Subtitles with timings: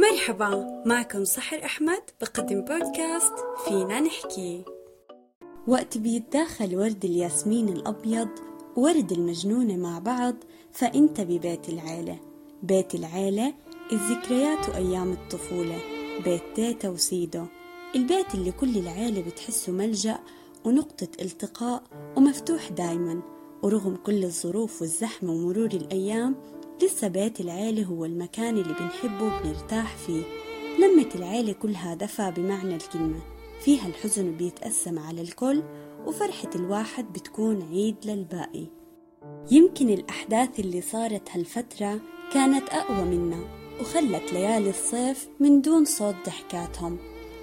[0.00, 3.32] مرحبا معكم سحر أحمد بقدم بودكاست
[3.64, 4.64] فينا نحكي.
[5.66, 8.28] وقت بيتداخل ورد الياسمين الأبيض
[8.76, 10.34] وورد المجنونة مع بعض
[10.72, 12.18] فأنت ببيت العيلة.
[12.62, 13.54] بيت العيلة
[13.92, 15.78] الذكريات وأيام الطفولة.
[16.24, 17.44] بيت تيتا وسيدو.
[17.94, 20.18] البيت اللي كل العيلة بتحسه ملجأ
[20.64, 21.82] ونقطة التقاء
[22.16, 23.22] ومفتوح دايما.
[23.62, 26.36] ورغم كل الظروف والزحمة ومرور الأيام
[26.82, 30.22] لسه بيت العيلة هو المكان اللي بنحبه وبنرتاح فيه.
[30.78, 33.20] لمة العيلة كلها دفى بمعنى الكلمة.
[33.64, 35.62] فيها الحزن بيتقسم على الكل
[36.06, 38.66] وفرحة الواحد بتكون عيد للباقي.
[39.50, 42.00] يمكن الأحداث اللي صارت هالفترة
[42.32, 43.40] كانت أقوى منا
[43.80, 46.98] وخلت ليالي الصيف من دون صوت ضحكاتهم.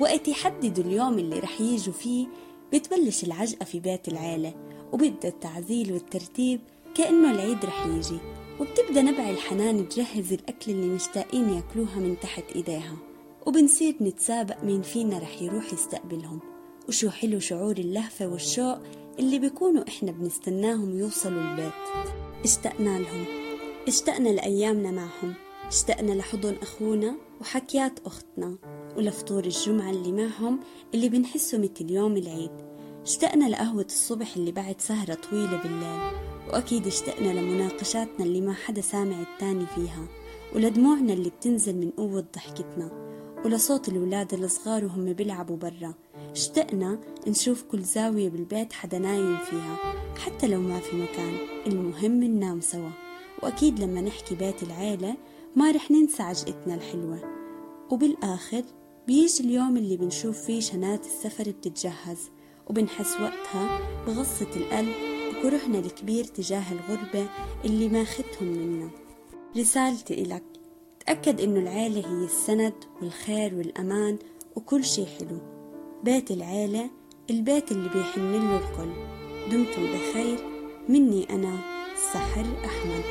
[0.00, 2.26] وقت يحددوا اليوم اللي رح يجوا فيه
[2.72, 4.54] بتبلش العجقة في بيت العيلة
[4.92, 6.60] وبيبدأ التعزيل والترتيب
[6.94, 8.18] كأنه العيد رح يجي.
[8.60, 12.96] وبتبدأ نبع الحنان تجهز الأكل اللي مشتاقين ياكلوها من تحت إيديها.
[13.46, 16.40] وبنصير نتسابق مين فينا رح يروح يستقبلهم.
[16.88, 18.78] وشو حلو شعور اللهفة والشوق
[19.18, 21.72] اللي بيكونوا إحنا بنستناهم يوصلوا البيت.
[22.44, 23.24] اشتقنا لهم.
[23.88, 25.34] اشتقنا لأيامنا معهم.
[25.68, 28.56] اشتقنا لحضن أخونا وحكيات أختنا.
[28.96, 30.60] ولفطور الجمعة اللي معهم
[30.94, 32.50] اللي بنحسه مثل يوم العيد.
[33.02, 36.18] اشتقنا لقهوة الصبح اللي بعد سهرة طويلة بالليل.
[36.52, 40.06] وأكيد اشتقنا لمناقشاتنا اللي ما حدا سامع التاني فيها
[40.54, 43.08] ولدموعنا اللي بتنزل من قوة ضحكتنا
[43.44, 45.94] ولصوت الولاد الصغار وهم بيلعبوا برا.
[46.32, 49.76] اشتقنا نشوف كل زاوية بالبيت حدا نايم فيها
[50.18, 51.36] حتى لو ما في مكان.
[51.66, 52.90] المهم ننام سوا.
[53.42, 55.16] وأكيد لما نحكي بيت العيلة
[55.56, 57.20] ما رح ننسى عجقتنا الحلوة.
[57.90, 58.62] وبالآخر
[59.06, 62.30] بيجي اليوم اللي بنشوف فيه شنات السفر بتتجهز
[62.66, 67.26] وبنحس وقتها بغصة القلب وكرهنا الكبير تجاه الغربة
[67.64, 68.90] اللي ماختهم منا.
[69.56, 70.42] رسالتي إلك.
[71.06, 74.18] تأكد إنه العيلة هي السند والخير والأمان
[74.56, 75.38] وكل شي حلو.
[76.04, 76.90] بيت العيلة
[77.30, 78.92] البيت اللي بيحن له الكل.
[79.50, 80.38] دمتم بخير.
[80.88, 81.58] مني أنا
[82.12, 83.04] سحر أحمد.